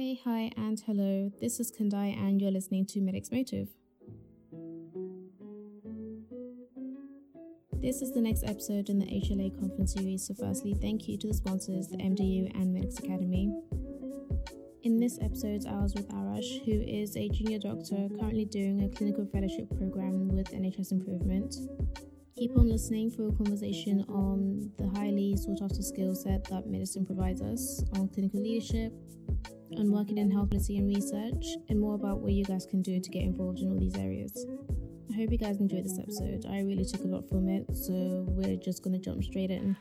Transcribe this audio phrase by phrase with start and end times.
[0.00, 1.30] Hey, hi, and hello.
[1.42, 3.68] This is Kundai, and you're listening to Medics Motive.
[7.82, 11.26] This is the next episode in the HLA conference series, so firstly, thank you to
[11.26, 13.52] the sponsors, the MDU and Medics Academy.
[14.84, 18.88] In this episode, I was with Arash, who is a junior doctor currently doing a
[18.88, 21.56] clinical fellowship program with NHS Improvement.
[22.38, 27.04] Keep on listening for a conversation on the highly sought after skill set that medicine
[27.04, 28.94] provides us, on clinical leadership,
[29.78, 33.00] on working in health policy and research, and more about what you guys can do
[33.00, 34.46] to get involved in all these areas.
[35.10, 36.46] I hope you guys enjoyed this episode.
[36.48, 39.76] I really took a lot from it, so we're just gonna jump straight in.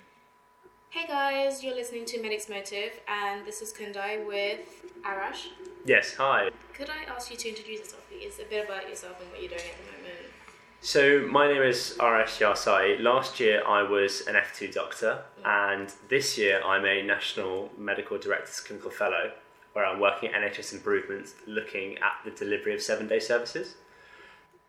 [0.90, 5.48] Hey guys, you're listening to Medics Motive, and this is Kundai with Arash.
[5.86, 6.50] Yes, hi.
[6.74, 8.40] Could I ask you to introduce yourself, please?
[8.40, 10.34] A bit about yourself and what you're doing at the moment.
[10.82, 13.02] So, my name is Arash Yarsai.
[13.02, 15.46] Last year I was an F2 doctor, mm.
[15.46, 19.32] and this year I'm a National Medical Directors Clinical Fellow,
[19.74, 23.76] where I'm working at NHS Improvements looking at the delivery of seven day services.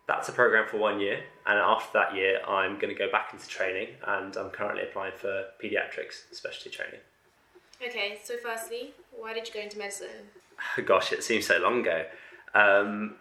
[0.06, 3.30] That's a program for one year, and after that year, I'm going to go back
[3.33, 7.00] into training, and I'm currently applying for paediatrics specialty training.
[7.80, 10.08] Okay, so firstly, why did you go into medicine?
[10.84, 12.05] Gosh, it seems so long ago.
[12.55, 13.14] Um,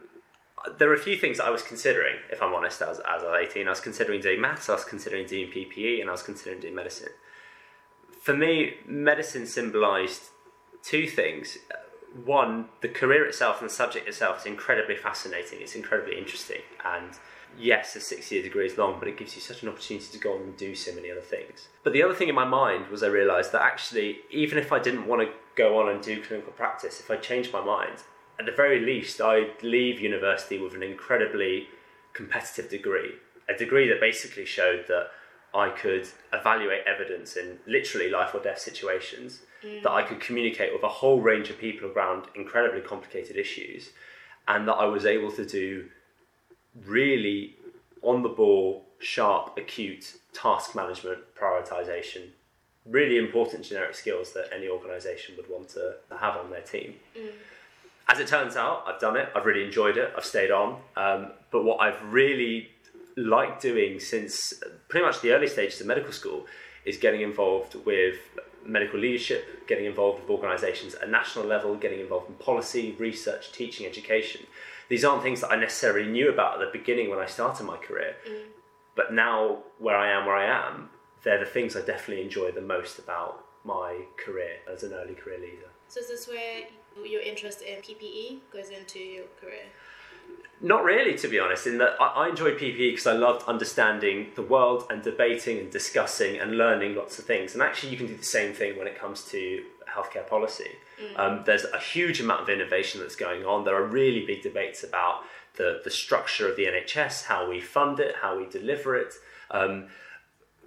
[0.77, 3.47] there were a few things I was considering, if I'm honest, as, as I was
[3.49, 3.67] 18.
[3.67, 6.75] I was considering doing maths, I was considering doing PPE, and I was considering doing
[6.75, 7.09] medicine.
[8.21, 10.23] For me, medicine symbolised
[10.83, 11.57] two things.
[12.25, 17.11] One, the career itself and the subject itself is incredibly fascinating, it's incredibly interesting, and
[17.57, 20.17] yes, a six year degree is long, but it gives you such an opportunity to
[20.17, 21.67] go on and do so many other things.
[21.83, 24.79] But the other thing in my mind was I realised that actually, even if I
[24.79, 28.03] didn't want to go on and do clinical practice, if I changed my mind,
[28.39, 31.67] at the very least, I'd leave university with an incredibly
[32.13, 33.15] competitive degree.
[33.49, 35.07] A degree that basically showed that
[35.53, 39.83] I could evaluate evidence in literally life or death situations, mm.
[39.83, 43.89] that I could communicate with a whole range of people around incredibly complicated issues,
[44.47, 45.89] and that I was able to do
[46.85, 47.55] really
[48.01, 52.29] on the ball, sharp, acute task management, prioritization,
[52.85, 56.95] really important generic skills that any organization would want to have on their team.
[57.17, 57.31] Mm.
[58.07, 60.77] As it turns out, I've done it, I've really enjoyed it, I've stayed on.
[60.95, 62.69] Um, but what I've really
[63.15, 64.53] liked doing since
[64.87, 66.45] pretty much the early stages of medical school
[66.89, 68.17] is getting involved with
[68.65, 73.51] medical leadership, getting involved with organisations at a national level, getting involved in policy, research,
[73.51, 74.41] teaching, education.
[74.89, 77.77] These aren't things that I necessarily knew about at the beginning when I started my
[77.77, 78.15] career.
[78.27, 78.47] Mm.
[78.95, 80.89] But now, where I am, where I am,
[81.23, 85.39] they're the things I definitely enjoy the most about my career as an early career
[85.39, 85.69] leader.
[85.87, 86.63] So, is this where
[87.05, 89.67] your interest in PPE goes into your career?
[90.61, 91.67] Not really, to be honest.
[91.67, 95.71] In that I, I enjoyed PPE because I loved understanding the world and debating and
[95.71, 97.53] discussing and learning lots of things.
[97.53, 100.69] And actually, you can do the same thing when it comes to healthcare policy.
[101.01, 101.19] Mm.
[101.19, 103.63] Um, there's a huge amount of innovation that's going on.
[103.63, 105.21] There are really big debates about
[105.55, 109.13] the, the structure of the NHS, how we fund it, how we deliver it.
[109.51, 109.87] Um,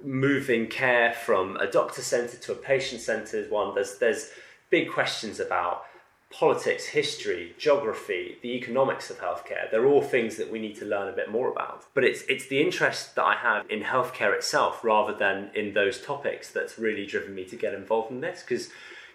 [0.02, 3.74] moving care from a doctor centred to a patient centred one.
[3.74, 4.30] There's there's
[4.70, 5.84] big questions about
[6.32, 9.70] politics, history, geography, the economics of healthcare.
[9.70, 11.84] They're all things that we need to learn a bit more about.
[11.94, 16.00] But it's it's the interest that I have in healthcare itself rather than in those
[16.00, 18.70] topics that's really driven me to get involved in this because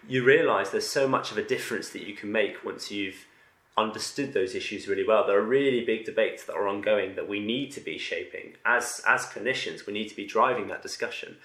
[0.08, 3.26] you realize there's so much of a difference that you can make once you've
[3.76, 5.26] understood those issues really well.
[5.26, 9.02] There are really big debates that are ongoing that we need to be shaping as
[9.06, 9.86] as clinicians.
[9.86, 11.36] We need to be driving that discussion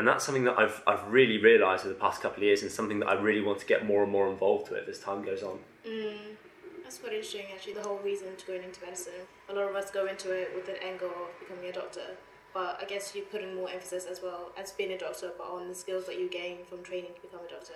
[0.00, 2.72] and that's something that I've I've really realised over the past couple of years, and
[2.72, 5.42] something that I really want to get more and more involved with as time goes
[5.42, 5.58] on.
[5.86, 6.36] Mm,
[6.82, 7.74] that's quite interesting, actually.
[7.74, 9.12] The whole reason to going into medicine.
[9.50, 12.16] A lot of us go into it with an angle of becoming a doctor,
[12.54, 15.68] but I guess you're putting more emphasis as well as being a doctor, but on
[15.68, 17.74] the skills that you gain from training to become a doctor.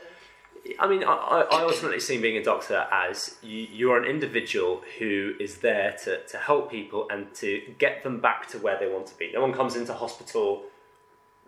[0.78, 4.80] I mean, I, I ultimately see being a doctor as you, you are an individual
[4.98, 8.86] who is there to, to help people and to get them back to where they
[8.86, 9.30] want to be.
[9.34, 10.62] No one comes into hospital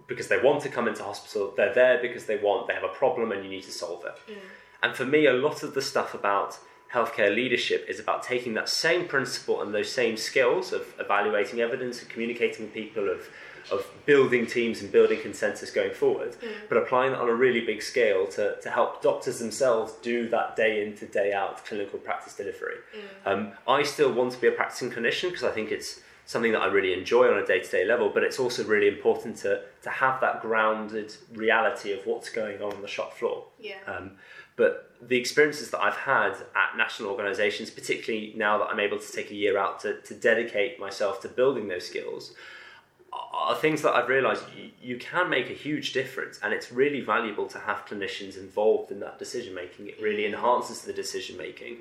[0.06, 1.52] because they want to come into hospital.
[1.56, 4.32] They're there because they want, they have a problem and you need to solve it.
[4.32, 4.36] Mm.
[4.82, 6.58] And for me, a lot of the stuff about
[6.92, 12.00] healthcare leadership is about taking that same principle and those same skills of evaluating evidence
[12.00, 13.28] and communicating with people, of,
[13.70, 16.48] of building teams and building consensus going forward, mm.
[16.68, 20.56] but applying that on a really big scale to, to help doctors themselves do that
[20.56, 22.76] day in to day out clinical practice delivery.
[23.24, 23.32] Mm.
[23.32, 26.60] Um, I still want to be a practicing clinician because I think it's something that
[26.60, 29.62] I really enjoy on a day to day level, but it's also really important to,
[29.82, 33.44] to have that grounded reality of what's going on on the shop floor.
[33.60, 33.76] Yeah.
[33.86, 34.12] Um,
[34.56, 39.12] but the experiences that I've had at national organisations, particularly now that I'm able to
[39.12, 42.32] take a year out to, to dedicate myself to building those skills,
[43.32, 47.00] are things that I've realised you, you can make a huge difference, and it's really
[47.00, 49.88] valuable to have clinicians involved in that decision making.
[49.88, 50.34] It really mm.
[50.34, 51.78] enhances the decision making,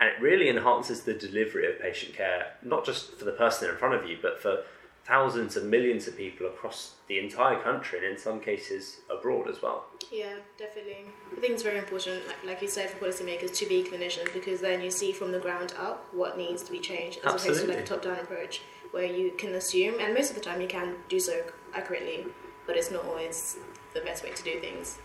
[0.00, 3.76] and it really enhances the delivery of patient care, not just for the person in
[3.76, 4.62] front of you, but for
[5.04, 9.60] thousands and millions of people across the entire country, and in some cases abroad as
[9.62, 9.86] well.
[10.12, 11.06] Yeah, definitely.
[11.36, 14.60] I think it's very important, like, like you said, for policymakers to be clinicians because
[14.60, 17.62] then you see from the ground up what needs to be changed as Absolutely.
[17.64, 20.42] opposed to like a top down approach where you can assume, and most of the
[20.42, 21.42] time you can do so
[21.74, 22.26] accurately,
[22.66, 23.56] but it's not always
[23.94, 24.98] the best way to do things.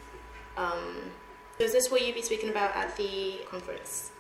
[0.58, 1.12] Um,
[1.58, 4.12] so is this what you'd be speaking about at the conference?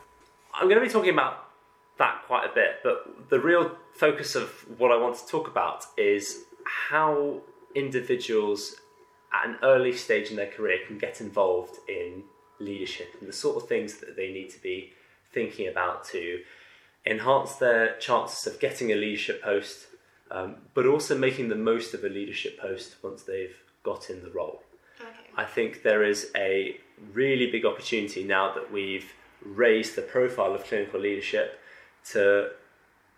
[0.53, 1.49] I'm going to be talking about
[1.97, 5.85] that quite a bit, but the real focus of what I want to talk about
[5.97, 7.41] is how
[7.73, 8.75] individuals
[9.33, 12.23] at an early stage in their career can get involved in
[12.59, 14.93] leadership and the sort of things that they need to be
[15.33, 16.41] thinking about to
[17.05, 19.87] enhance their chances of getting a leadership post,
[20.31, 24.29] um, but also making the most of a leadership post once they've got in the
[24.29, 24.63] role.
[24.99, 25.09] Okay.
[25.37, 26.77] I think there is a
[27.13, 29.13] really big opportunity now that we've
[29.43, 31.59] raised the profile of clinical leadership
[32.11, 32.49] to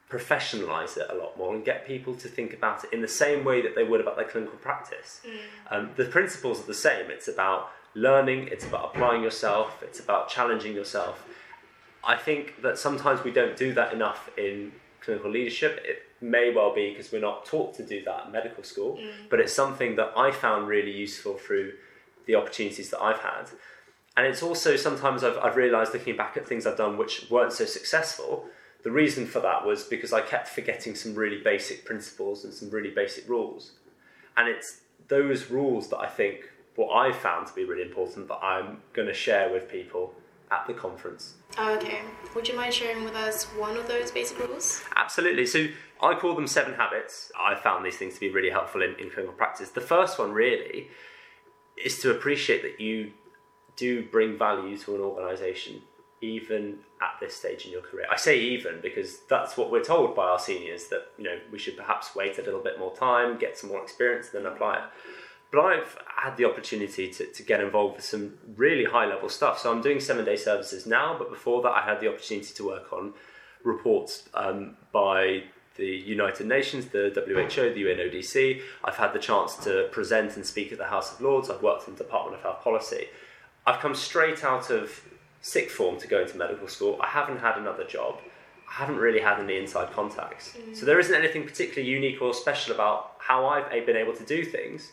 [0.09, 3.43] professionalize it a lot more and get people to think about it in the same
[3.43, 5.21] way that they would about their clinical practice.
[5.69, 7.11] Um, the principles are the same.
[7.11, 11.25] It's about learning, it's about applying yourself, it's about challenging yourself.
[12.07, 14.71] I think that sometimes we don't do that enough in
[15.01, 15.83] clinical leadership.
[15.83, 19.29] It may well be because we're not taught to do that in medical school, mm.
[19.29, 21.73] but it's something that I found really useful through
[22.25, 23.49] the opportunities that I've had.
[24.15, 27.51] And it's also sometimes I've, I've realised looking back at things I've done which weren't
[27.51, 28.45] so successful.
[28.83, 32.69] The reason for that was because I kept forgetting some really basic principles and some
[32.69, 33.73] really basic rules.
[34.37, 38.39] And it's those rules that I think what I've found to be really important that
[38.41, 40.13] I'm going to share with people
[40.51, 41.35] at the conference.
[41.59, 42.01] Okay.
[42.35, 44.83] Would you mind sharing with us one of those basic rules?
[44.95, 45.45] Absolutely.
[45.45, 45.67] So
[46.01, 47.31] I call them seven habits.
[47.39, 49.69] I found these things to be really helpful in, in clinical practice.
[49.69, 50.87] The first one really
[51.83, 53.11] is to appreciate that you
[53.75, 55.81] do bring value to an organisation
[56.19, 58.05] even at this stage in your career.
[58.11, 61.59] I say even because that's what we're told by our seniors that you know we
[61.59, 64.77] should perhaps wait a little bit more time, get some more experience, and then apply
[64.77, 64.83] it.
[65.51, 69.59] But I've had the opportunity to, to get involved with some really high level stuff.
[69.59, 72.67] So I'm doing seven day services now, but before that, I had the opportunity to
[72.67, 73.13] work on
[73.63, 75.43] reports um, by
[75.75, 78.61] the United Nations, the WHO, the UNODC.
[78.83, 81.49] I've had the chance to present and speak at the House of Lords.
[81.49, 83.05] I've worked in the Department of Health Policy.
[83.65, 85.01] I've come straight out of
[85.41, 86.97] sixth form to go into medical school.
[87.01, 88.19] I haven't had another job.
[88.69, 90.57] I haven't really had any inside contacts.
[90.73, 94.43] So there isn't anything particularly unique or special about how I've been able to do
[94.43, 94.89] things.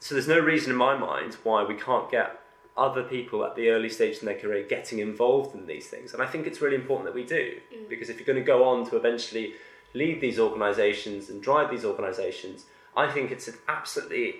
[0.00, 2.40] So there's no reason in my mind why we can't get
[2.76, 6.14] other people at the early stage in their career getting involved in these things.
[6.14, 7.88] And I think it's really important that we do mm.
[7.88, 9.54] because if you're going to go on to eventually
[9.92, 12.64] lead these organisations and drive these organisations,
[12.96, 14.36] I think it's absolutely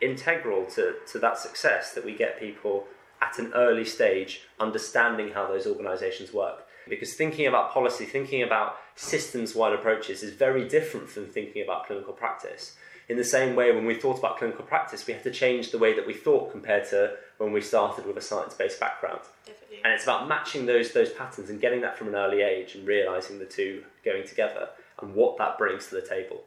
[0.00, 2.86] integral to, to that success that we get people
[3.20, 6.66] at an early stage understanding how those organisations work.
[6.88, 11.86] Because thinking about policy, thinking about systems wide approaches is very different from thinking about
[11.86, 12.76] clinical practice.
[13.10, 15.78] In the same way, when we thought about clinical practice, we had to change the
[15.78, 19.22] way that we thought compared to when we started with a science based background.
[19.44, 19.78] Definitely.
[19.82, 22.86] And it's about matching those, those patterns and getting that from an early age and
[22.86, 24.68] realising the two going together
[25.02, 26.42] and what that brings to the table.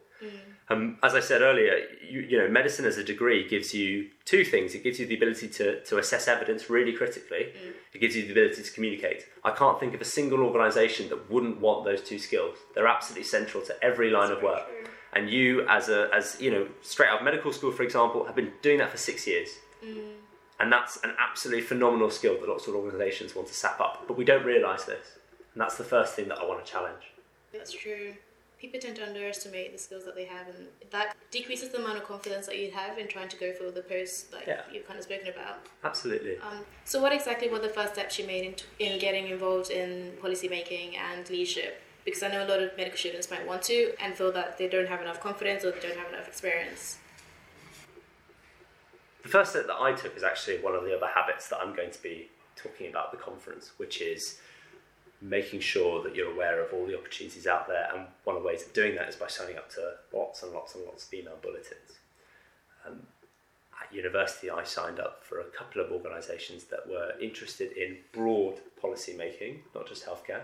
[0.70, 1.80] Um, as I said earlier,
[2.10, 4.74] you, you know, medicine as a degree gives you two things.
[4.74, 7.52] It gives you the ability to, to assess evidence really critically.
[7.94, 9.26] It gives you the ability to communicate.
[9.44, 12.56] I can't think of a single organisation that wouldn't want those two skills.
[12.74, 14.64] They're absolutely central to every line of work.
[14.68, 14.83] true.
[15.16, 18.36] And you, as a as you know, straight out of medical school, for example, have
[18.36, 19.50] been doing that for six years.
[20.60, 24.06] And that's an absolutely phenomenal skill that lots of organisations want to sap up.
[24.08, 25.18] But we don't realise this.
[25.54, 27.04] And that's the first thing that I want to challenge.
[27.52, 28.14] That's true.
[28.60, 32.06] People tend to underestimate the skills that they have, and that decreases the amount of
[32.06, 34.62] confidence that you have in trying to go for the post like Yeah.
[34.72, 35.58] you've kind of spoken about.
[35.84, 36.38] Absolutely.
[36.38, 38.46] Um, so, what exactly were the first steps you made
[38.80, 41.82] in, in getting involved in policy making and leadership?
[42.06, 44.68] Because I know a lot of medical students might want to and feel that they
[44.68, 46.98] don't have enough confidence or they don't have enough experience.
[49.24, 51.74] The first step that I took is actually one of the other habits that I'm
[51.74, 54.40] going to be talking about at the conference, which is
[55.22, 57.90] making sure that you're aware of all the opportunities out there.
[57.96, 60.52] And one of the ways of doing that is by signing up to lots and
[60.52, 62.00] lots and lots of email bulletins.
[62.86, 63.08] Um,
[63.82, 68.56] at university, I signed up for a couple of organisations that were interested in broad
[68.80, 70.42] policy making, not just healthcare.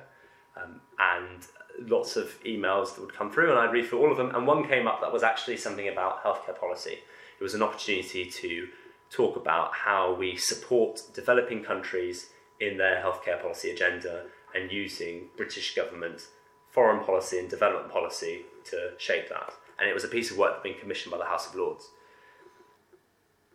[0.64, 1.46] Um, and
[1.90, 4.34] lots of emails that would come through, and I'd read through all of them.
[4.36, 7.00] And one came up that was actually something about healthcare policy.
[7.40, 8.68] It was an opportunity to
[9.10, 15.76] talk about how we support developing countries in their healthcare policy agenda and using British
[15.76, 16.28] government
[16.70, 19.54] foreign policy and development policy to shape that.
[19.80, 21.56] and it was a piece of work that had been commissioned by the House of
[21.56, 21.90] Lords.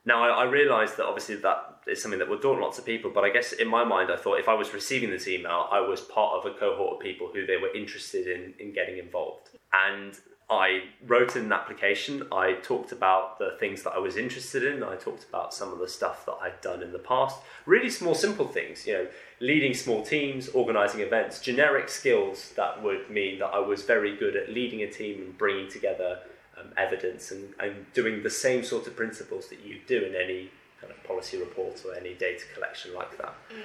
[0.06, 3.10] Now, I, I realised that obviously that is something that would daunt lots of people,
[3.14, 5.80] but I guess in my mind, I thought if I was receiving this email, I
[5.80, 9.50] was part of a cohort of people who they were interested in, in getting involved.
[9.72, 10.18] And
[10.50, 12.26] I wrote in an application.
[12.30, 14.82] I talked about the things that I was interested in.
[14.82, 17.38] I talked about some of the stuff that I'd done in the past.
[17.64, 19.06] Really small, simple things, you know,
[19.40, 24.36] leading small teams, organizing events, generic skills that would mean that I was very good
[24.36, 26.18] at leading a team and bringing together
[26.58, 30.50] um, evidence and, and doing the same sort of principles that you do in any
[30.80, 33.34] kind of policy report or any data collection like that.
[33.50, 33.62] Mm.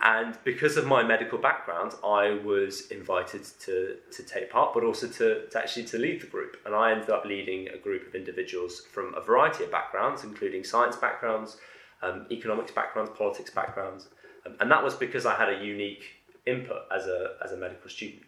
[0.00, 5.08] And because of my medical background, I was invited to, to take part, but also
[5.08, 6.56] to, to actually to lead the group.
[6.64, 10.62] And I ended up leading a group of individuals from a variety of backgrounds, including
[10.62, 11.56] science backgrounds,
[12.02, 14.06] um, economics backgrounds, politics backgrounds.
[14.46, 16.04] Um, and that was because I had a unique
[16.46, 18.22] input as a, as a medical student.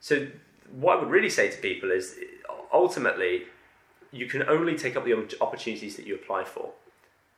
[0.00, 0.26] So
[0.72, 2.16] what I would really say to people is
[2.72, 3.44] ultimately,
[4.12, 6.72] you can only take up the opportunities that you apply for.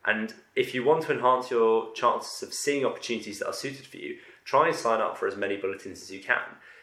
[0.04, 3.96] And if you want to enhance your chances of seeing opportunities that are suited for
[3.96, 6.42] you, try and sign up for as many bulletins as you can.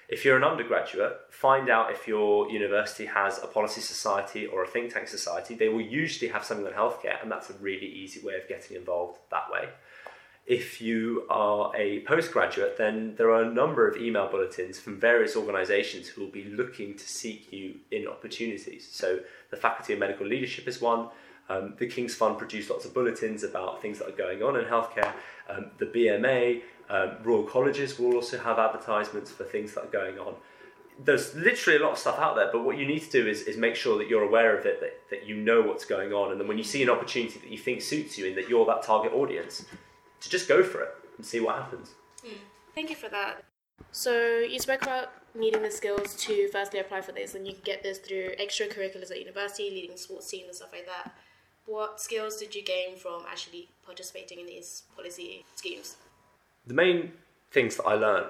[0.10, 4.68] If you're an undergraduate, find out if your university has a policy society or a
[4.68, 5.56] think tank society.
[5.56, 8.76] They will usually have something on healthcare, and that's a really easy way of getting
[8.76, 9.70] involved that way.
[10.46, 15.38] If you are a postgraduate, then there are a number of email bulletins from various
[15.38, 18.90] organisations who will be looking to seek you in opportunities.
[18.92, 19.20] So,
[19.52, 21.08] the Faculty of Medical Leadership is one.
[21.48, 24.66] Um, the King's Fund produce lots of bulletins about things that are going on in
[24.66, 25.14] healthcare.
[25.50, 30.20] Um, the BMA, um, Royal Colleges will also have advertisements for things that are going
[30.20, 30.36] on.
[31.04, 33.44] There's literally a lot of stuff out there, but what you need to do is,
[33.44, 36.32] is make sure that you're aware of it, that, that you know what's going on,
[36.32, 38.66] and then when you see an opportunity that you think suits you and that you're
[38.66, 39.66] that target audience,
[40.24, 41.92] to just go for it and see what happens.
[42.26, 42.38] Mm.
[42.74, 43.44] Thank you for that.
[43.92, 47.64] So you spoke about needing the skills to firstly apply for this, and you can
[47.64, 51.14] get this through extracurriculars at university, leading sports teams and stuff like that.
[51.66, 55.98] What skills did you gain from actually participating in these policy schemes?
[56.66, 57.14] The main
[57.52, 58.28] things that I learned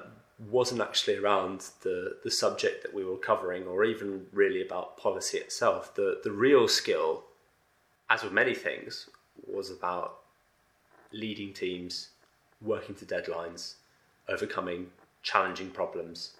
[0.49, 5.37] wasn't actually around the, the subject that we were covering or even really about policy
[5.37, 5.95] itself.
[5.95, 7.23] The, the real skill,
[8.09, 9.09] as with many things,
[9.47, 10.22] was about
[11.13, 12.09] leading teams,
[12.61, 13.75] working to deadlines,
[14.27, 14.87] overcoming
[15.21, 16.31] challenging problems.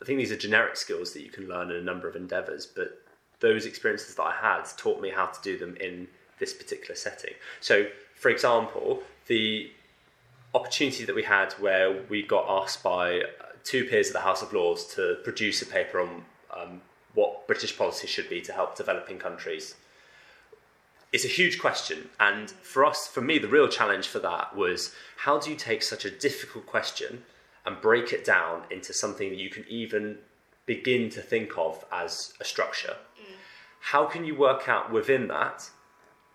[0.00, 2.66] I think these are generic skills that you can learn in a number of endeavours,
[2.66, 3.02] but
[3.40, 6.08] those experiences that I had taught me how to do them in
[6.38, 7.34] this particular setting.
[7.60, 9.70] So, for example, the
[10.54, 13.22] opportunity that we had where we got asked by
[13.64, 16.24] two peers of the House of Lords to produce a paper on
[16.56, 16.80] um,
[17.14, 19.74] what British policy should be to help developing countries
[21.12, 22.08] it's a huge question.
[22.18, 25.82] And for us, for me, the real challenge for that was how do you take
[25.82, 27.22] such a difficult question
[27.66, 30.18] and break it down into something that you can even
[30.66, 32.96] begin to think of as a structure?
[33.20, 33.34] Mm.
[33.80, 35.68] How can you work out within that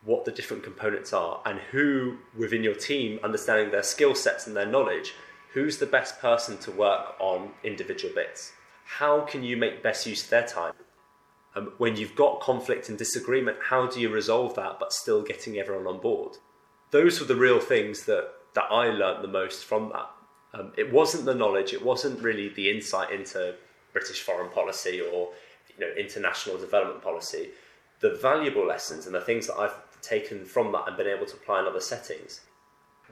[0.03, 4.55] what the different components are and who within your team, understanding their skill sets and
[4.55, 5.13] their knowledge,
[5.53, 8.53] who's the best person to work on individual bits?
[8.85, 10.73] How can you make best use of their time?
[11.57, 15.57] Um, when you've got conflict and disagreement, how do you resolve that but still getting
[15.57, 16.37] everyone on board?
[16.91, 20.09] Those were the real things that, that I learned the most from that.
[20.53, 23.55] Um, it wasn't the knowledge, it wasn't really the insight into
[23.91, 25.29] British foreign policy or
[25.69, 27.49] you know international development policy.
[28.01, 31.35] The valuable lessons and the things that I've taken from that and been able to
[31.35, 32.41] apply in other settings.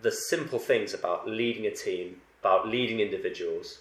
[0.01, 3.79] The simple things about leading a team, about leading individuals,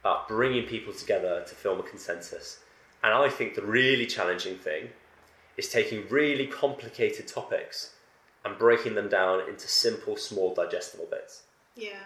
[0.00, 2.60] about bringing people together to form a consensus
[3.04, 4.88] and I think the really challenging thing
[5.58, 7.90] is taking really complicated topics
[8.44, 11.42] and breaking them down into simple, small, digestible bits.
[11.76, 12.00] Yeah.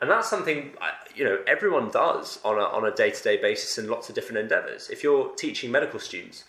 [0.00, 0.72] And that's something
[1.14, 4.14] you know everyone does on a on a day to day basis in lots of
[4.14, 4.88] different endeavors.
[4.90, 6.44] If you're teaching medical students,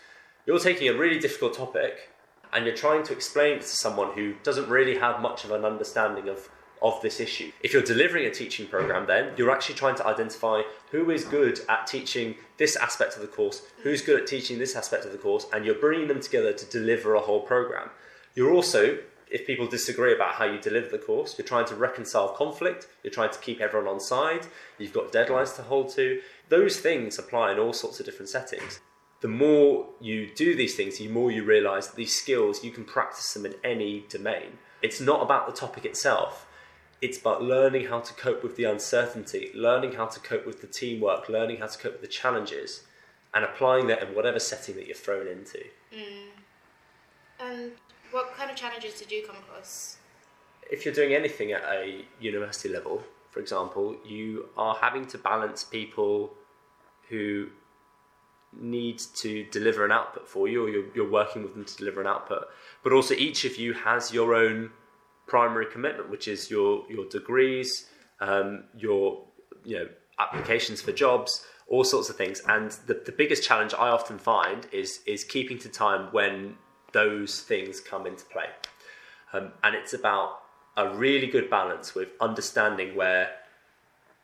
[0.45, 2.09] you're taking a really difficult topic
[2.53, 5.65] and you're trying to explain it to someone who doesn't really have much of an
[5.65, 6.49] understanding of
[6.81, 7.51] of this issue.
[7.61, 11.59] If you're delivering a teaching program, then you're actually trying to identify who is good
[11.67, 15.17] at teaching this aspect of the course, who's good at teaching this aspect of the
[15.17, 17.89] course, and you're bringing them together to deliver a whole program.
[18.35, 22.29] You're also, if people disagree about how you deliver the course, you're trying to reconcile
[22.29, 26.21] conflict, you're trying to keep everyone on side, you've got deadlines to hold to.
[26.49, 28.79] Those things apply in all sorts of different settings.
[29.21, 32.85] The more you do these things, the more you realize that these skills, you can
[32.85, 34.59] practice them in any domain.
[34.81, 36.47] It's not about the topic itself
[37.01, 40.67] it's about learning how to cope with the uncertainty, learning how to cope with the
[40.67, 42.83] teamwork, learning how to cope with the challenges,
[43.33, 45.59] and applying that in whatever setting that you're thrown into.
[45.93, 46.29] Mm.
[47.39, 47.71] And
[48.11, 49.97] what kind of challenges did you come across?
[50.69, 55.63] If you're doing anything at a university level, for example, you are having to balance
[55.63, 56.33] people
[57.07, 57.49] who
[58.59, 62.01] need to deliver an output for you, or you're, you're working with them to deliver
[62.01, 62.47] an output.
[62.83, 64.71] But also, each of you has your own
[65.29, 67.85] primary commitment, which is your your degrees,
[68.19, 69.25] um, your
[69.63, 69.87] you know
[70.19, 72.41] applications for jobs, all sorts of things.
[72.47, 76.55] And the, the biggest challenge I often find is is keeping to time when
[76.91, 78.49] those things come into play.
[79.31, 80.39] Um, and it's about
[80.75, 83.29] a really good balance with understanding where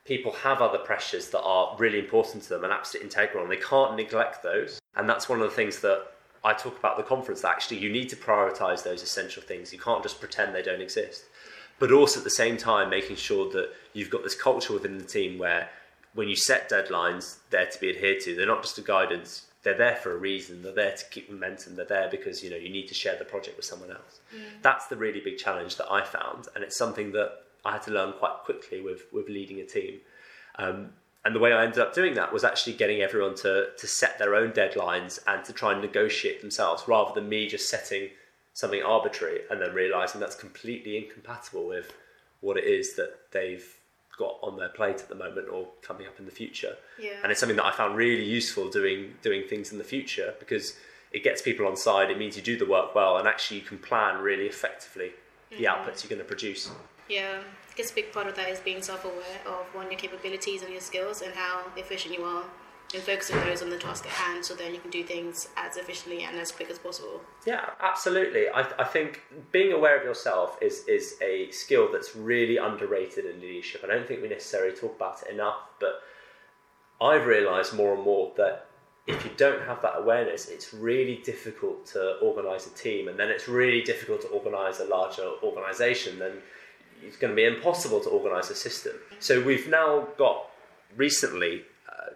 [0.06, 3.58] people have other pressures that are really important to them and absolutely integral, and they
[3.58, 4.80] can't neglect those.
[4.96, 6.08] And that's one of the things that
[6.46, 9.74] I talk about the conference that actually you need to prioritize those essential things.
[9.74, 11.24] You can't just pretend they don't exist.
[11.80, 15.04] But also at the same time, making sure that you've got this culture within the
[15.04, 15.70] team where
[16.14, 18.36] when you set deadlines, they're to be adhered to.
[18.36, 19.48] They're not just a guidance.
[19.64, 20.62] They're there for a reason.
[20.62, 21.76] They're there to keep momentum.
[21.76, 24.20] They're there because you know you need to share the project with someone else.
[24.34, 24.62] Mm.
[24.62, 27.32] That's the really big challenge that I found, and it's something that
[27.66, 30.00] I had to learn quite quickly with with leading a team.
[30.58, 30.92] Um,
[31.26, 34.20] and the way I ended up doing that was actually getting everyone to to set
[34.20, 38.10] their own deadlines and to try and negotiate themselves, rather than me just setting
[38.54, 41.92] something arbitrary and then realizing that's completely incompatible with
[42.40, 43.76] what it is that they've
[44.18, 46.78] got on their plate at the moment or coming up in the future.
[46.98, 47.18] Yeah.
[47.22, 50.78] And it's something that I found really useful doing doing things in the future because
[51.12, 52.10] it gets people on side.
[52.12, 55.12] It means you do the work well, and actually you can plan really effectively
[55.50, 55.66] the mm-hmm.
[55.66, 56.70] outputs you're going to produce.
[57.10, 57.40] Yeah,
[57.76, 60.82] guess a big part of that is being self-aware of one your capabilities and your
[60.82, 62.44] skills and how efficient you are
[62.94, 65.76] and focusing those on the task at hand so then you can do things as
[65.76, 67.22] efficiently and as quick as possible.
[67.46, 68.48] Yeah, absolutely.
[68.48, 73.42] I, I think being aware of yourself is, is a skill that's really underrated in
[73.42, 73.82] leadership.
[73.84, 76.02] I don't think we necessarily talk about it enough, but
[77.02, 78.68] I've realised more and more that
[79.08, 83.30] if you don't have that awareness, it's really difficult to organise a team, and then
[83.30, 86.18] it's really difficult to organise a larger organisation.
[86.18, 86.42] Then
[87.08, 88.94] it's going to be impossible to organise a system.
[89.20, 90.50] So we've now got
[90.96, 91.64] recently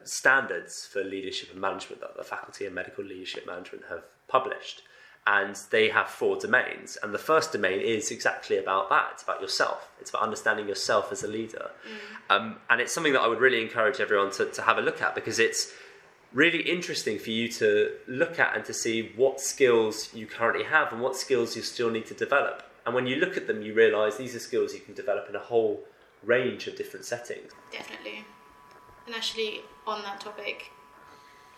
[0.03, 4.83] standards for leadership and management that the Faculty of Medical Leadership Management have published.
[5.27, 6.97] And they have four domains.
[7.03, 11.11] And the first domain is exactly about that it's about yourself, it's about understanding yourself
[11.11, 11.69] as a leader.
[12.29, 12.35] Mm.
[12.35, 15.01] Um, and it's something that I would really encourage everyone to, to have a look
[15.01, 15.71] at because it's
[16.33, 20.91] really interesting for you to look at and to see what skills you currently have
[20.93, 22.63] and what skills you still need to develop.
[22.89, 25.35] And when you look at them, you realize these are skills you can develop in
[25.35, 25.83] a whole
[26.23, 27.51] range of different settings.
[27.71, 28.25] Definitely.
[29.05, 30.71] And actually, on that topic,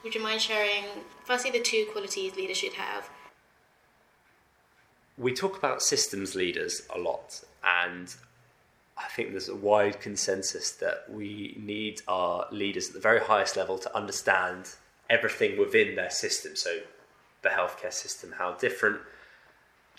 [0.04, 0.84] would you mind sharing,
[1.24, 3.10] firstly, the two qualities leaders should have?
[5.18, 8.14] We talk about systems leaders a lot, and
[8.98, 13.56] I think there's a wide consensus that we need our leaders at the very highest
[13.56, 14.68] level to understand
[15.10, 16.58] everything within their system.
[16.58, 16.80] So,
[17.42, 19.00] the healthcare system, how different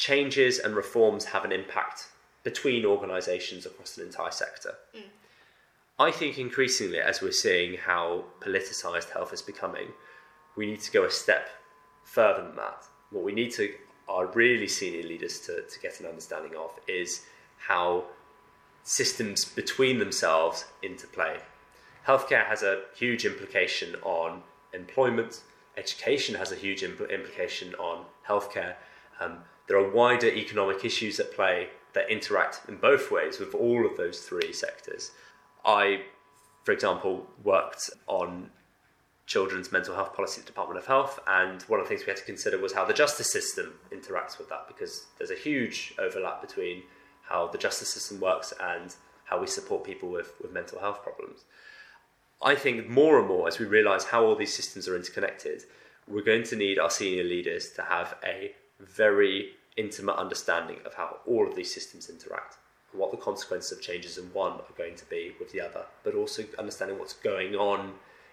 [0.03, 2.09] changes and reforms have an impact
[2.43, 4.75] between organisations across an entire sector.
[4.97, 5.03] Mm.
[5.97, 9.89] I think increasingly, as we're seeing how politicised health is becoming,
[10.57, 11.49] we need to go a step
[12.03, 12.83] further than that.
[13.11, 13.73] What we need to,
[14.09, 17.25] our really senior leaders to, to get an understanding of is
[17.59, 18.07] how
[18.83, 21.37] systems between themselves interplay.
[22.09, 24.43] Healthcare has a huge implication on
[24.75, 25.43] employment,
[25.77, 28.75] education has a huge impl- implication on healthcare.
[29.21, 29.39] Um,
[29.73, 33.97] there are wider economic issues at play that interact in both ways with all of
[33.97, 35.13] those three sectors.
[35.65, 36.03] I,
[36.63, 38.51] for example, worked on
[39.25, 42.11] children's mental health policy at the Department of Health, and one of the things we
[42.11, 45.95] had to consider was how the justice system interacts with that, because there's a huge
[45.99, 46.83] overlap between
[47.23, 51.47] how the justice system works and how we support people with, with mental health problems.
[52.43, 55.63] I think more and more, as we realise how all these systems are interconnected,
[56.07, 61.19] we're going to need our senior leaders to have a very intimate understanding of how
[61.27, 62.59] all of these systems interact
[62.93, 65.85] and what the consequences of changes in one are going to be with the other,
[66.05, 67.93] but also understanding what's going on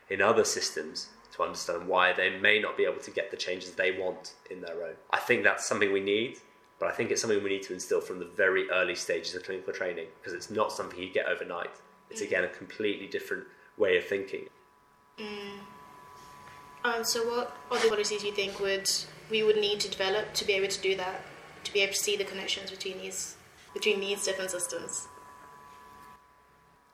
[0.09, 3.71] in other systems to understand why they may not be able to get the changes
[3.71, 4.95] they want in their own.
[5.11, 6.37] I think that's something we need,
[6.79, 9.43] but I think it's something we need to instill from the very early stages of
[9.43, 11.69] clinical training because it's not something you get overnight.
[12.09, 13.43] It's again a completely different
[13.77, 14.47] way of thinking.
[15.19, 15.59] Mm.
[16.83, 18.89] Um, so, what other policies do you think would
[19.29, 21.21] we would need to develop to be able to do that?
[21.63, 23.35] To be able to see the connections between these
[23.73, 25.07] between these different systems?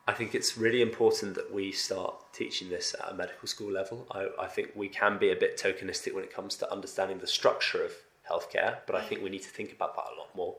[0.08, 4.06] I think it's really important that we start teaching this at a medical school level.
[4.12, 7.28] I, I, think we can be a bit tokenistic when it comes to understanding the
[7.28, 7.92] structure of
[8.30, 9.08] healthcare, but I mm.
[9.08, 10.58] think we need to think about that a lot more.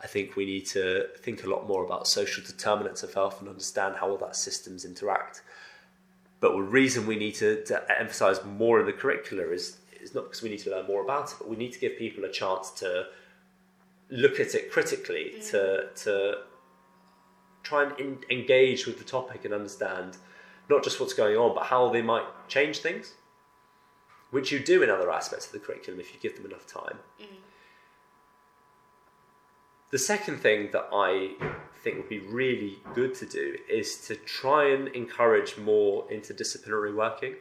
[0.00, 3.48] I think we need to think a lot more about social determinants of health and
[3.48, 5.40] understand how all that systems interact.
[6.40, 10.24] But the reason we need to, to emphasize more in the curricula is, is not
[10.24, 12.30] because we need to learn more about it, but we need to give people a
[12.30, 13.06] chance to
[14.10, 15.50] look at it critically mm.
[15.50, 16.38] to to
[17.62, 20.16] try and in, engage with the topic and understand
[20.68, 23.14] not just what's going on, but how they might change things.
[24.30, 26.98] which you do in other aspects of the curriculum if you give them enough time.
[29.92, 31.30] The second thing that I
[31.82, 37.36] think would be really good to do is to try and encourage more interdisciplinary working.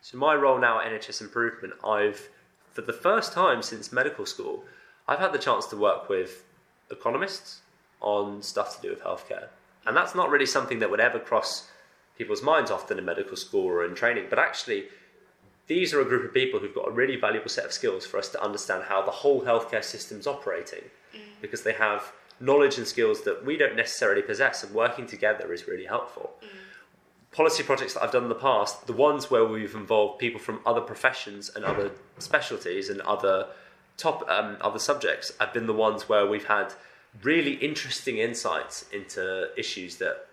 [0.00, 2.28] So, my role now at NHS Improvement, I've,
[2.72, 4.64] for the first time since medical school,
[5.08, 6.44] I've had the chance to work with
[6.90, 7.60] economists
[8.00, 9.48] on stuff to do with healthcare.
[9.86, 11.70] And that's not really something that would ever cross
[12.18, 14.84] people's minds often in medical school or in training, but actually,
[15.66, 18.18] these are a group of people who've got a really valuable set of skills for
[18.18, 21.20] us to understand how the whole healthcare system's operating mm.
[21.40, 25.66] because they have knowledge and skills that we don't necessarily possess, and working together is
[25.66, 26.32] really helpful.
[26.42, 26.48] Mm.
[27.32, 30.60] Policy projects that I've done in the past, the ones where we've involved people from
[30.66, 33.46] other professions and other specialties and other
[33.98, 36.72] top um, other subjects, have been the ones where we've had
[37.22, 40.26] really interesting insights into issues that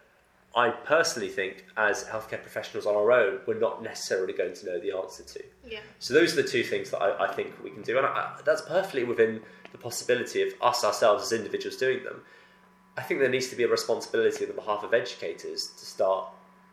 [0.56, 4.80] I personally think, as healthcare professionals on our own, we're not necessarily going to know
[4.80, 5.43] the answer to.
[5.67, 5.80] Yeah.
[5.99, 8.39] So those are the two things that I, I think we can do, and I,
[8.45, 9.41] that's perfectly within
[9.73, 12.21] the possibility of us ourselves as individuals doing them.
[12.97, 16.30] I think there needs to be a responsibility on the behalf of educators to start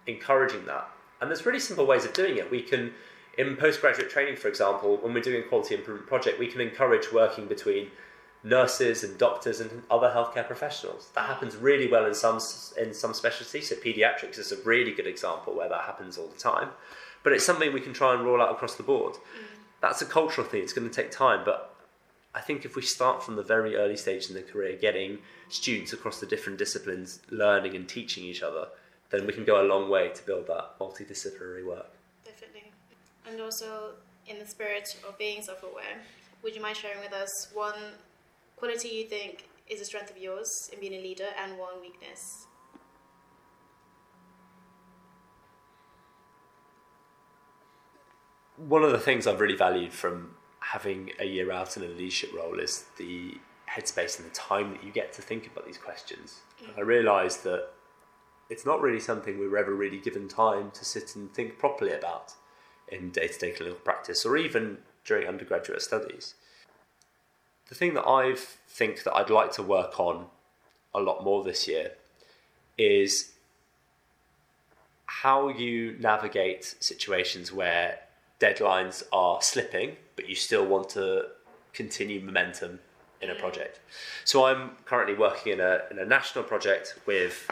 [0.07, 0.89] encouraging that.
[1.21, 2.49] And there's really simple ways of doing it.
[2.51, 2.93] We can,
[3.39, 7.13] in postgraduate training, for example, when we're doing a quality improvement project, we can encourage
[7.13, 7.89] working between
[8.45, 11.09] nurses and doctors and other healthcare professionals.
[11.15, 12.41] That happens really well in some
[12.77, 13.69] in some specialties.
[13.69, 16.71] So pediatrics is a really good example where that happens all the time.
[17.23, 19.15] But it's something we can try and roll out across the board.
[19.81, 20.63] That's a cultural thing.
[20.63, 21.75] It's going to take time, but
[22.35, 25.19] I think if we start from the very early stage in the career, getting
[25.49, 28.69] students across the different disciplines learning and teaching each other,
[29.11, 31.91] then we can go a long way to build that multidisciplinary work.
[33.27, 33.95] And also,
[34.27, 36.01] in the spirit of being self aware,
[36.43, 37.75] would you mind sharing with us one
[38.57, 42.47] quality you think is a strength of yours in being a leader and one weakness?
[48.57, 52.33] One of the things I've really valued from having a year out in a leadership
[52.33, 53.37] role is the
[53.69, 56.41] headspace and the time that you get to think about these questions.
[56.61, 57.71] And I realised that
[58.51, 61.93] it's not really something we were ever really given time to sit and think properly
[61.93, 62.35] about
[62.89, 66.35] in day to day clinical practice or even during undergraduate studies.
[67.69, 68.35] The thing that I
[68.69, 70.27] think that I'd like to work on
[70.95, 71.93] a lot more this year
[72.77, 73.33] is
[75.07, 78.01] how you navigate situations where
[78.41, 81.27] deadlines are slipping, but you still want to
[81.73, 82.81] continue momentum
[83.21, 83.81] in a project.
[84.25, 87.49] So I'm currently working in a, in a national project with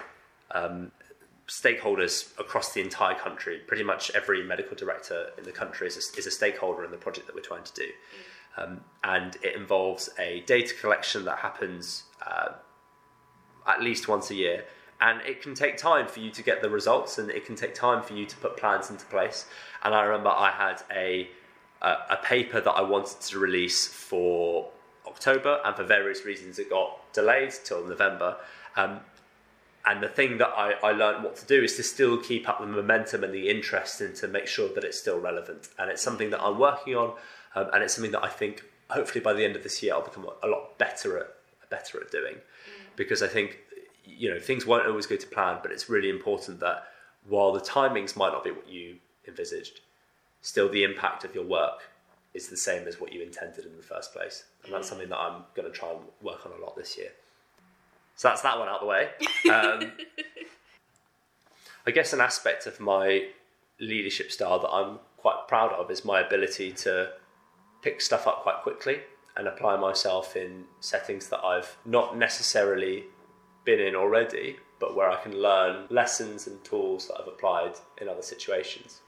[0.50, 0.90] um,
[1.50, 3.58] stakeholders across the entire country.
[3.66, 6.96] Pretty much every medical director in the country is a, is a stakeholder in the
[6.96, 7.88] project that we're trying to do.
[8.56, 12.52] Um, and it involves a data collection that happens uh,
[13.66, 14.64] at least once a year.
[15.00, 17.74] And it can take time for you to get the results, and it can take
[17.74, 19.46] time for you to put plans into place.
[19.82, 21.30] And I remember I had a
[21.82, 24.68] a, a paper that I wanted to release for
[25.06, 28.36] October, and for various reasons it got delayed till November.
[28.76, 29.00] Um,
[29.86, 32.60] and the thing that I, I learned what to do is to still keep up
[32.60, 35.68] the momentum and the interest and to make sure that it's still relevant.
[35.78, 37.14] And it's something that I'm working on,
[37.54, 40.02] um, and it's something that I think hopefully by the end of this year I'll
[40.02, 41.28] become a lot better at
[41.70, 42.36] better at doing,
[42.96, 43.58] because I think
[44.04, 46.84] you know things won't always go to plan, but it's really important that
[47.28, 49.80] while the timings might not be what you envisaged,
[50.42, 51.90] still the impact of your work
[52.34, 55.18] is the same as what you intended in the first place, and that's something that
[55.18, 57.10] I'm going to try and work on a lot this year.
[58.16, 59.08] So that's that one out of the way.
[59.50, 59.92] Um,
[61.86, 63.28] I guess an aspect of my
[63.80, 67.10] leadership style that I'm quite proud of is my ability to
[67.82, 69.00] pick stuff up quite quickly
[69.36, 73.04] and apply myself in settings that I've not necessarily
[73.64, 78.08] been in already, but where I can learn lessons and tools that I've applied in
[78.08, 79.00] other situations.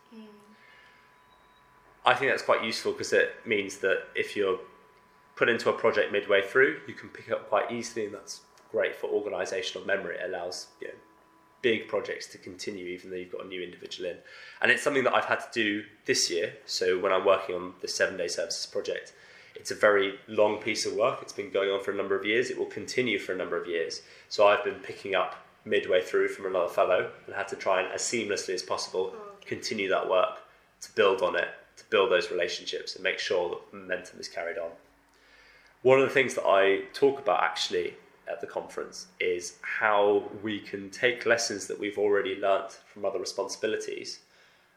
[2.05, 4.59] I think that's quite useful because it means that if you're
[5.37, 8.41] put into a project midway through, you can pick it up quite easily, and that's
[8.73, 10.17] great for organisational memory.
[10.17, 10.95] It allows you know,
[11.61, 14.17] big projects to continue even though you've got a new individual in.
[14.61, 16.55] And it's something that I've had to do this year.
[16.67, 19.13] So when I'm working on the seven day services project,
[19.55, 21.19] it's a very long piece of work.
[21.23, 22.51] It's been going on for a number of years.
[22.51, 24.03] It will continue for a number of years.
[24.29, 27.93] So I've been picking up midway through from another fellow and had to try and
[27.93, 29.47] as seamlessly as possible mm.
[29.47, 30.39] continue that work
[30.81, 34.59] to build on it, to build those relationships and make sure that momentum is carried
[34.59, 34.71] on.
[35.83, 37.95] One of the things that I talk about actually
[38.31, 43.19] at the conference is how we can take lessons that we've already learnt from other
[43.19, 44.21] responsibilities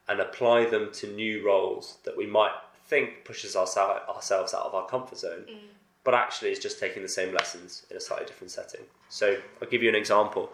[0.07, 2.51] and apply them to new roles that we might
[2.87, 5.57] think pushes us ourselves out of our comfort zone, mm.
[6.03, 8.81] but actually is just taking the same lessons in a slightly different setting.
[9.09, 10.51] So I'll give you an example.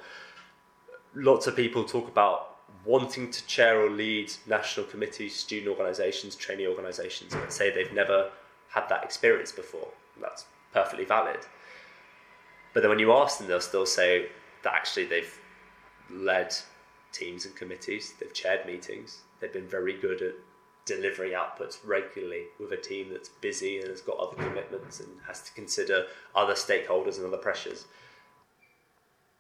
[1.14, 6.68] Lots of people talk about wanting to chair or lead national committees, student organisations, trainee
[6.68, 8.30] organisations, and say they've never
[8.70, 9.90] had that experience before.
[10.22, 11.40] That's perfectly valid.
[12.74, 14.28] But then when you ask them, they'll still say
[14.64, 15.40] that actually they've
[16.10, 16.54] led
[17.12, 20.34] teams and committees, they've chaired meetings, they've been very good at
[20.86, 25.42] delivering outputs regularly with a team that's busy and has got other commitments and has
[25.42, 26.06] to consider
[26.36, 27.86] other stakeholders and other pressures.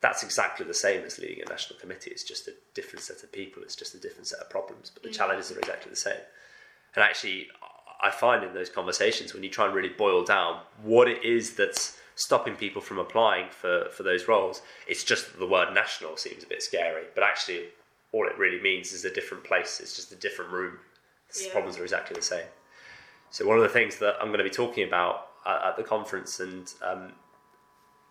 [0.02, 2.12] That's exactly the same as leading a national committee.
[2.12, 5.04] It's just a different set of people, it's just a different set of problems, but
[5.04, 5.14] the mm.
[5.14, 6.22] challenges are exactly the same.
[6.96, 7.48] And actually,
[8.02, 11.56] I find in those conversations when you try and really boil down what it is
[11.56, 16.18] that's stopping people from applying for, for those roles, it's just that the word national
[16.18, 17.04] seems a bit scary.
[17.16, 17.66] But actually,
[18.12, 20.78] all it really means is a different place, it's just a different room.
[21.34, 21.52] The yeah.
[21.52, 22.46] problems are exactly the same.
[23.30, 25.84] So, one of the things that I'm going to be talking about at, at the
[25.84, 27.14] conference, and um,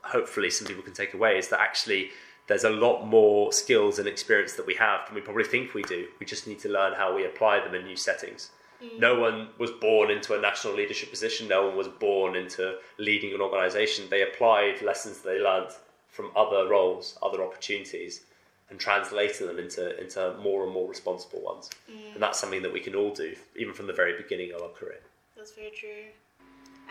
[0.03, 2.11] hopefully some people can take away, is that actually
[2.47, 5.83] there's a lot more skills and experience that we have than we probably think we
[5.83, 6.09] do.
[6.19, 8.51] We just need to learn how we apply them in new settings.
[8.83, 8.99] Mm.
[8.99, 11.49] No one was born into a national leadership position.
[11.49, 14.07] No one was born into leading an organisation.
[14.09, 15.71] They applied lessons they learned
[16.09, 18.23] from other roles, other opportunities,
[18.69, 21.71] and translated them into into more and more responsible ones.
[21.91, 22.15] Mm.
[22.15, 24.69] And that's something that we can all do, even from the very beginning of our
[24.69, 25.01] career.
[25.37, 26.07] That's very true.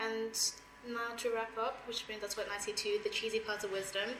[0.00, 0.32] And
[0.88, 4.10] now to wrap up, which brings us quite nicely to the cheesy parts of wisdom.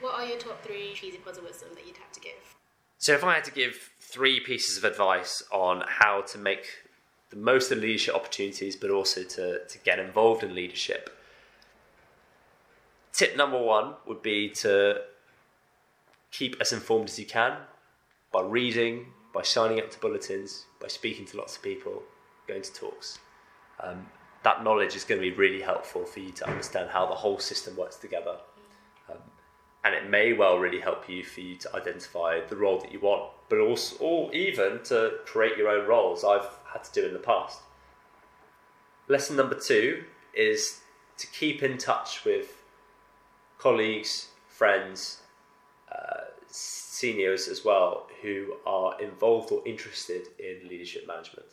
[0.00, 2.56] What are your top three cheesy parts of wisdom that you'd have to give?
[2.98, 6.66] So, if I had to give three pieces of advice on how to make
[7.30, 11.10] the most of the leadership opportunities, but also to, to get involved in leadership.
[13.12, 15.02] Tip number one would be to
[16.30, 17.56] keep as informed as you can
[18.32, 22.02] by reading, by signing up to bulletins, by speaking to lots of people,
[22.46, 23.18] going to talks.
[23.80, 24.06] Um,
[24.44, 27.38] that knowledge is going to be really helpful for you to understand how the whole
[27.38, 28.36] system works together.
[29.10, 29.18] Um,
[29.84, 33.00] and it may well really help you for you to identify the role that you
[33.00, 36.24] want, but also, or even to create your own roles.
[36.24, 37.60] I've had to do in the past.
[39.08, 40.80] Lesson number two is
[41.16, 42.62] to keep in touch with
[43.58, 45.22] colleagues, friends,
[45.90, 51.46] uh, seniors as well who are involved or interested in leadership management.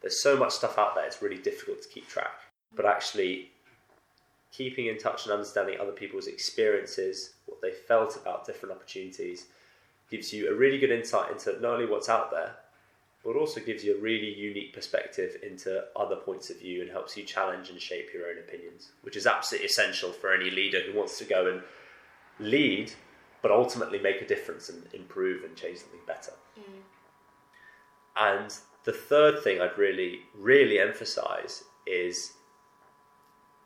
[0.00, 2.32] There's so much stuff out there, it's really difficult to keep track.
[2.74, 3.50] But actually,
[4.52, 9.46] keeping in touch and understanding other people's experiences, what they felt about different opportunities,
[10.10, 12.56] gives you a really good insight into not only what's out there,
[13.24, 17.16] but also gives you a really unique perspective into other points of view and helps
[17.16, 20.96] you challenge and shape your own opinions, which is absolutely essential for any leader who
[20.96, 21.62] wants to go and
[22.38, 22.90] lead,
[23.42, 26.32] but ultimately make a difference and improve and change something better.
[26.58, 26.80] Mm.
[28.16, 32.32] And the third thing I'd really, really emphasize is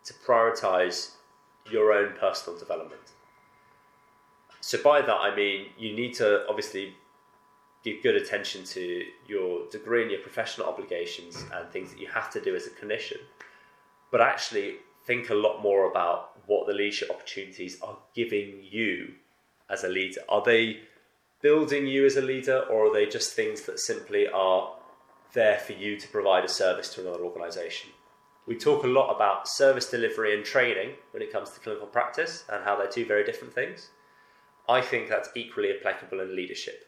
[0.04, 1.12] to prioritize
[1.70, 3.00] your own personal development.
[4.60, 6.94] So, by that, I mean you need to obviously
[7.84, 12.30] give good attention to your degree and your professional obligations and things that you have
[12.30, 13.18] to do as a clinician,
[14.10, 19.12] but actually think a lot more about what the leadership opportunities are giving you
[19.68, 20.20] as a leader.
[20.28, 20.80] Are they
[21.42, 24.76] building you as a leader, or are they just things that simply are
[25.34, 27.90] there for you to provide a service to another organisation?
[28.46, 32.44] We talk a lot about service delivery and training when it comes to clinical practice
[32.52, 33.88] and how they're two very different things.
[34.68, 36.86] I think that's equally applicable in leadership.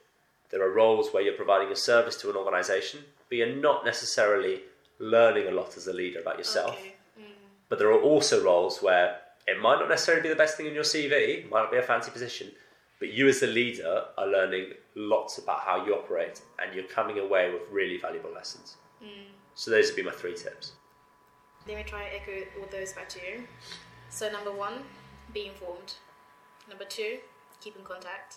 [0.50, 4.62] There are roles where you're providing a service to an organisation, but you're not necessarily
[4.98, 6.78] learning a lot as a leader about yourself.
[6.78, 6.94] Okay.
[7.18, 7.24] Mm.
[7.68, 10.74] But there are also roles where it might not necessarily be the best thing in
[10.74, 12.52] your CV, might not be a fancy position,
[12.98, 17.18] but you as a leader are learning lots about how you operate and you're coming
[17.18, 18.76] away with really valuable lessons.
[19.02, 19.26] Mm.
[19.54, 20.72] So those would be my three tips.
[21.66, 23.42] Let me try and echo all those back to you.
[24.08, 24.74] So number one,
[25.34, 25.94] be informed.
[26.68, 27.18] Number two,
[27.60, 28.36] keep in contact.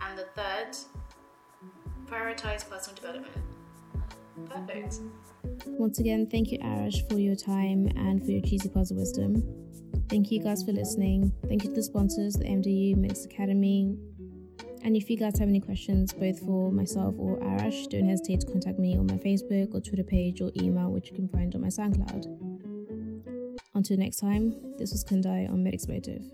[0.00, 0.76] And the third,
[2.06, 3.32] prioritize personal development.
[4.48, 5.00] Perfect.
[5.66, 9.42] Once again, thank you, Arash, for your time and for your cheesy puzzle wisdom.
[10.08, 11.32] Thank you guys for listening.
[11.48, 13.96] Thank you to the sponsors, the MDU, Medics Academy.
[14.84, 18.46] And if you guys have any questions, both for myself or Arash, don't hesitate to
[18.46, 21.60] contact me on my Facebook or Twitter page or email, which you can find on
[21.60, 22.57] my SoundCloud.
[23.78, 26.24] Until next time, this was Kundai on Medics Motive.